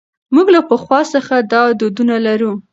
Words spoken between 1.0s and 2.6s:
څخه دا دودونه لرو.